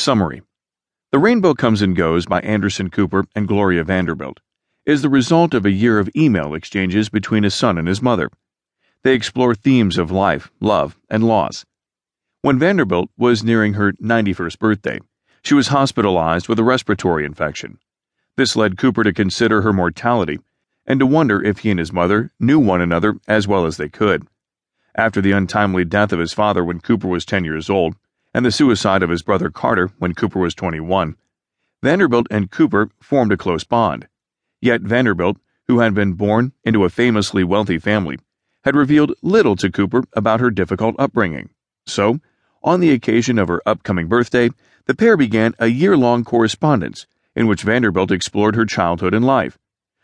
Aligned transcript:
Summary 0.00 0.40
The 1.12 1.18
Rainbow 1.18 1.52
Comes 1.52 1.82
and 1.82 1.94
Goes 1.94 2.24
by 2.24 2.40
Anderson 2.40 2.88
Cooper 2.88 3.26
and 3.34 3.46
Gloria 3.46 3.84
Vanderbilt 3.84 4.40
is 4.86 5.02
the 5.02 5.10
result 5.10 5.52
of 5.52 5.66
a 5.66 5.70
year 5.70 5.98
of 5.98 6.08
email 6.16 6.54
exchanges 6.54 7.10
between 7.10 7.44
a 7.44 7.50
son 7.50 7.76
and 7.76 7.86
his 7.86 8.00
mother. 8.00 8.30
They 9.02 9.12
explore 9.12 9.54
themes 9.54 9.98
of 9.98 10.10
life, 10.10 10.50
love, 10.58 10.98
and 11.10 11.22
loss. 11.22 11.66
When 12.40 12.58
Vanderbilt 12.58 13.10
was 13.18 13.44
nearing 13.44 13.74
her 13.74 13.92
91st 13.92 14.58
birthday, 14.58 15.00
she 15.42 15.52
was 15.52 15.68
hospitalized 15.68 16.48
with 16.48 16.58
a 16.58 16.64
respiratory 16.64 17.26
infection. 17.26 17.78
This 18.38 18.56
led 18.56 18.78
Cooper 18.78 19.04
to 19.04 19.12
consider 19.12 19.60
her 19.60 19.72
mortality 19.74 20.38
and 20.86 20.98
to 21.00 21.04
wonder 21.04 21.44
if 21.44 21.58
he 21.58 21.70
and 21.70 21.78
his 21.78 21.92
mother 21.92 22.30
knew 22.40 22.58
one 22.58 22.80
another 22.80 23.16
as 23.28 23.46
well 23.46 23.66
as 23.66 23.76
they 23.76 23.90
could. 23.90 24.26
After 24.94 25.20
the 25.20 25.32
untimely 25.32 25.84
death 25.84 26.10
of 26.10 26.20
his 26.20 26.32
father 26.32 26.64
when 26.64 26.80
Cooper 26.80 27.06
was 27.06 27.26
10 27.26 27.44
years 27.44 27.68
old, 27.68 27.96
and 28.32 28.44
the 28.44 28.52
suicide 28.52 29.02
of 29.02 29.10
his 29.10 29.22
brother 29.22 29.50
Carter 29.50 29.90
when 29.98 30.14
Cooper 30.14 30.38
was 30.38 30.54
21, 30.54 31.16
Vanderbilt 31.82 32.26
and 32.30 32.50
Cooper 32.50 32.90
formed 33.00 33.32
a 33.32 33.36
close 33.36 33.64
bond. 33.64 34.06
Yet 34.60 34.82
Vanderbilt, 34.82 35.38
who 35.68 35.80
had 35.80 35.94
been 35.94 36.12
born 36.12 36.52
into 36.64 36.84
a 36.84 36.90
famously 36.90 37.42
wealthy 37.42 37.78
family, 37.78 38.18
had 38.64 38.76
revealed 38.76 39.14
little 39.22 39.56
to 39.56 39.70
Cooper 39.70 40.04
about 40.12 40.40
her 40.40 40.50
difficult 40.50 40.94
upbringing. 40.98 41.50
So, 41.86 42.20
on 42.62 42.80
the 42.80 42.90
occasion 42.90 43.38
of 43.38 43.48
her 43.48 43.62
upcoming 43.64 44.06
birthday, 44.06 44.50
the 44.86 44.94
pair 44.94 45.16
began 45.16 45.54
a 45.58 45.68
year 45.68 45.96
long 45.96 46.24
correspondence 46.24 47.06
in 47.34 47.46
which 47.46 47.62
Vanderbilt 47.62 48.10
explored 48.10 48.56
her 48.56 48.66
childhood 48.66 49.14
and 49.14 49.24
life. 49.24 49.58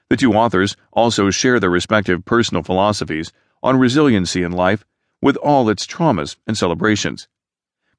The 0.08 0.16
two 0.16 0.32
authors 0.32 0.76
also 0.92 1.30
share 1.30 1.60
their 1.60 1.70
respective 1.70 2.24
personal 2.24 2.62
philosophies 2.62 3.32
on 3.62 3.78
resiliency 3.78 4.42
in 4.42 4.52
life 4.52 4.84
with 5.20 5.36
all 5.38 5.68
its 5.68 5.86
traumas 5.86 6.36
and 6.46 6.56
celebrations. 6.56 7.28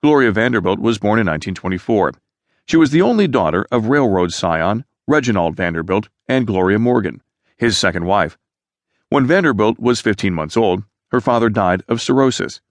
Gloria 0.04 0.32
Vanderbilt 0.32 0.80
was 0.80 1.00
born 1.00 1.18
in 1.18 1.26
1924. 1.26 2.14
She 2.68 2.78
was 2.78 2.92
the 2.92 3.02
only 3.02 3.28
daughter 3.28 3.66
of 3.72 3.88
railroad 3.88 4.32
scion 4.32 4.86
Reginald 5.08 5.56
Vanderbilt 5.56 6.10
and 6.28 6.46
Gloria 6.46 6.78
Morgan, 6.78 7.24
his 7.58 7.80
second 7.80 8.06
wife. 8.06 8.38
When 9.10 9.26
Vanderbilt 9.26 9.80
was 9.80 10.00
15 10.00 10.34
months 10.34 10.56
old, 10.56 10.84
her 11.12 11.20
father 11.20 11.50
died 11.50 11.82
of 11.88 12.00
cirrhosis. 12.00 12.62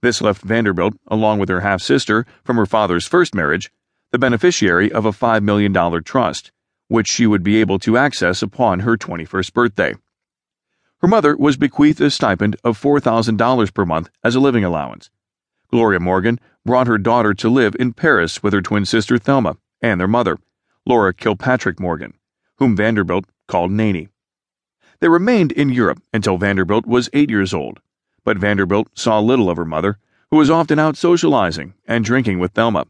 This 0.00 0.22
left 0.22 0.40
Vanderbilt, 0.40 0.94
along 1.08 1.38
with 1.38 1.50
her 1.50 1.60
half 1.60 1.82
sister 1.82 2.24
from 2.44 2.56
her 2.56 2.64
father's 2.64 3.06
first 3.06 3.34
marriage, 3.34 3.70
the 4.10 4.18
beneficiary 4.18 4.90
of 4.90 5.04
a 5.04 5.12
$5 5.12 5.42
million 5.42 5.74
trust, 6.02 6.50
which 6.88 7.08
she 7.08 7.26
would 7.26 7.42
be 7.42 7.60
able 7.60 7.78
to 7.80 7.98
access 7.98 8.40
upon 8.40 8.80
her 8.80 8.96
21st 8.96 9.52
birthday. 9.52 9.94
Her 11.02 11.08
mother 11.08 11.36
was 11.36 11.58
bequeathed 11.58 12.00
a 12.00 12.10
stipend 12.10 12.56
of 12.64 12.80
$4,000 12.80 13.74
per 13.74 13.84
month 13.84 14.08
as 14.24 14.34
a 14.34 14.40
living 14.40 14.64
allowance. 14.64 15.10
Gloria 15.70 16.00
Morgan 16.00 16.38
brought 16.64 16.86
her 16.86 16.98
daughter 16.98 17.34
to 17.34 17.48
live 17.48 17.76
in 17.78 17.92
Paris 17.92 18.42
with 18.42 18.52
her 18.52 18.62
twin 18.62 18.84
sister 18.84 19.18
Thelma 19.18 19.56
and 19.80 20.00
their 20.00 20.08
mother, 20.08 20.38
Laura 20.86 21.14
Kilpatrick 21.14 21.80
Morgan, 21.80 22.14
whom 22.58 22.76
Vanderbilt 22.76 23.26
called 23.46 23.70
Nanny. 23.70 24.08
They 25.00 25.08
remained 25.08 25.52
in 25.52 25.70
Europe 25.70 26.02
until 26.12 26.36
Vanderbilt 26.36 26.86
was 26.86 27.08
eight 27.12 27.30
years 27.30 27.54
old 27.54 27.80
but 28.24 28.38
Vanderbilt 28.38 28.88
saw 28.94 29.18
little 29.18 29.50
of 29.50 29.56
her 29.56 29.64
mother, 29.64 29.98
who 30.30 30.36
was 30.36 30.50
often 30.50 30.78
out 30.78 30.96
socializing 30.96 31.74
and 31.86 32.04
drinking 32.04 32.38
with 32.38 32.52
Thelma. 32.52 32.86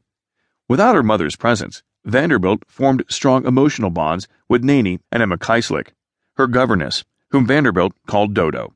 Without 0.68 0.94
her 0.94 1.02
mother's 1.02 1.36
presence, 1.36 1.82
Vanderbilt 2.04 2.62
formed 2.66 3.04
strong 3.08 3.46
emotional 3.46 3.90
bonds 3.90 4.28
with 4.48 4.64
Nanny 4.64 5.00
and 5.12 5.22
Emma 5.22 5.38
Keislich, 5.38 5.88
her 6.36 6.46
governess, 6.46 7.04
whom 7.30 7.46
Vanderbilt 7.46 7.92
called 8.06 8.34
Dodo. 8.34 8.74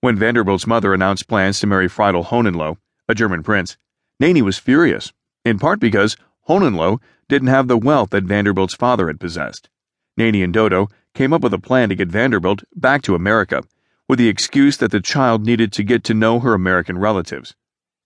When 0.00 0.16
Vanderbilt's 0.16 0.66
mother 0.66 0.94
announced 0.94 1.28
plans 1.28 1.60
to 1.60 1.66
marry 1.66 1.88
Friedel 1.88 2.24
Hohenlohe, 2.24 2.76
a 3.08 3.14
German 3.14 3.42
prince, 3.42 3.76
Nanny 4.20 4.42
was 4.42 4.58
furious, 4.58 5.12
in 5.44 5.58
part 5.58 5.80
because 5.80 6.16
Hohenlohe 6.48 7.00
didn't 7.28 7.48
have 7.48 7.68
the 7.68 7.78
wealth 7.78 8.10
that 8.10 8.24
Vanderbilt's 8.24 8.74
father 8.74 9.06
had 9.06 9.20
possessed. 9.20 9.68
Nanny 10.16 10.42
and 10.42 10.52
Dodo 10.52 10.88
came 11.14 11.32
up 11.32 11.42
with 11.42 11.54
a 11.54 11.58
plan 11.58 11.88
to 11.88 11.94
get 11.94 12.08
Vanderbilt 12.08 12.64
back 12.74 13.02
to 13.02 13.14
America 13.14 13.62
with 14.08 14.18
the 14.18 14.28
excuse 14.28 14.76
that 14.78 14.90
the 14.90 15.00
child 15.00 15.44
needed 15.44 15.72
to 15.72 15.82
get 15.82 16.04
to 16.04 16.14
know 16.14 16.40
her 16.40 16.54
American 16.54 16.98
relatives. 16.98 17.54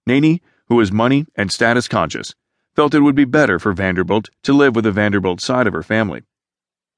Nanny, 0.06 0.42
who 0.68 0.76
was 0.76 0.92
money 0.92 1.26
and 1.36 1.50
status 1.50 1.88
conscious, 1.88 2.34
felt 2.74 2.94
it 2.94 3.00
would 3.00 3.14
be 3.14 3.24
better 3.24 3.58
for 3.58 3.72
Vanderbilt 3.72 4.30
to 4.42 4.52
live 4.52 4.74
with 4.74 4.84
the 4.84 4.92
Vanderbilt 4.92 5.41
side 5.41 5.66
of 5.66 5.72
her 5.72 5.82
family. 5.82 6.22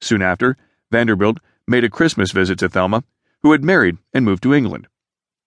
Soon 0.00 0.22
after, 0.22 0.56
Vanderbilt 0.90 1.38
made 1.66 1.84
a 1.84 1.90
Christmas 1.90 2.32
visit 2.32 2.58
to 2.58 2.68
Thelma, 2.68 3.04
who 3.42 3.52
had 3.52 3.64
married 3.64 3.98
and 4.12 4.24
moved 4.24 4.42
to 4.42 4.54
England. 4.54 4.88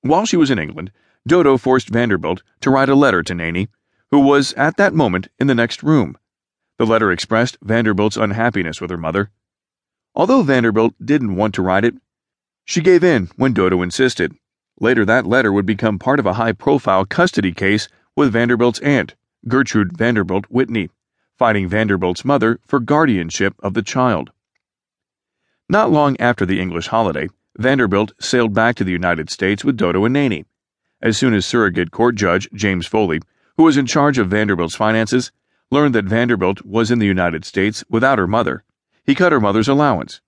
While 0.01 0.25
she 0.25 0.37
was 0.37 0.51
in 0.51 0.59
England, 0.59 0.91
Dodo 1.27 1.57
forced 1.57 1.89
Vanderbilt 1.89 2.41
to 2.61 2.69
write 2.69 2.89
a 2.89 2.95
letter 2.95 3.21
to 3.21 3.35
Nanny, 3.35 3.67
who 4.11 4.19
was 4.19 4.53
at 4.53 4.77
that 4.77 4.93
moment 4.93 5.27
in 5.37 5.47
the 5.47 5.55
next 5.55 5.83
room. 5.83 6.17
The 6.77 6.85
letter 6.85 7.11
expressed 7.11 7.57
Vanderbilt's 7.61 8.15
unhappiness 8.15 8.79
with 8.79 8.89
her 8.89 8.97
mother. 8.97 9.29
Although 10.15 10.41
Vanderbilt 10.43 10.93
didn't 11.03 11.35
want 11.35 11.53
to 11.55 11.61
write 11.61 11.83
it, 11.83 11.95
she 12.63 12.81
gave 12.81 13.03
in 13.03 13.29
when 13.35 13.53
Dodo 13.53 13.81
insisted. 13.81 14.35
Later, 14.79 15.03
that 15.05 15.25
letter 15.25 15.51
would 15.51 15.65
become 15.65 15.99
part 15.99 16.19
of 16.19 16.25
a 16.25 16.33
high 16.33 16.53
profile 16.53 17.03
custody 17.05 17.51
case 17.51 17.89
with 18.15 18.31
Vanderbilt's 18.31 18.79
aunt, 18.79 19.15
Gertrude 19.47 19.97
Vanderbilt 19.97 20.45
Whitney, 20.49 20.89
fighting 21.37 21.67
Vanderbilt's 21.67 22.23
mother 22.23 22.59
for 22.65 22.79
guardianship 22.79 23.53
of 23.59 23.73
the 23.73 23.81
child. 23.81 24.31
Not 25.67 25.91
long 25.91 26.15
after 26.19 26.45
the 26.45 26.61
English 26.61 26.87
holiday, 26.87 27.27
Vanderbilt 27.57 28.13
sailed 28.19 28.53
back 28.53 28.75
to 28.75 28.83
the 28.83 28.91
United 28.91 29.29
States 29.29 29.65
with 29.65 29.77
Dodo 29.77 30.05
and 30.05 30.13
Nanny. 30.13 30.45
As 31.01 31.17
soon 31.17 31.33
as 31.35 31.45
surrogate 31.45 31.91
court 31.91 32.15
judge 32.15 32.49
James 32.53 32.87
Foley, 32.87 33.21
who 33.55 33.63
was 33.63 33.77
in 33.77 33.85
charge 33.85 34.17
of 34.17 34.29
Vanderbilt's 34.29 34.75
finances, 34.75 35.31
learned 35.69 35.93
that 35.95 36.05
Vanderbilt 36.05 36.65
was 36.65 36.89
in 36.89 36.99
the 36.99 37.05
United 37.05 37.45
States 37.45 37.83
without 37.89 38.17
her 38.17 38.27
mother, 38.27 38.63
he 39.03 39.13
cut 39.13 39.31
her 39.31 39.39
mother's 39.39 39.67
allowance 39.67 40.21